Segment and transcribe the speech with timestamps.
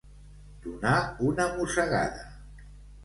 [0.63, 0.95] Donar
[1.29, 2.29] una mossegada.